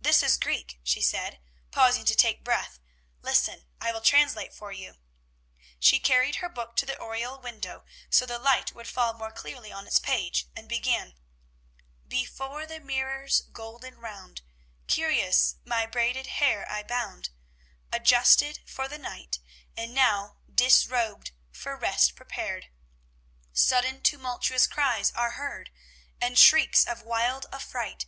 [0.00, 1.40] This is Greek, she said,
[1.72, 2.80] pausing to take breath.
[3.20, 3.66] "Listen!
[3.82, 4.96] I will translate for you."
[5.78, 9.70] She carried her book to the oriel window, so the light would fall more clearly
[9.70, 11.18] on its page, and began,
[12.08, 14.40] "Before the mirror's golden round,
[14.86, 17.28] Curious my braided hair I bound,
[17.92, 19.38] Adjusted for the night;
[19.76, 22.70] And now, disrobed, for rest prepared,
[23.52, 25.70] Sudden tumultuous cries are heard,
[26.22, 28.06] And shrieks of wild affright.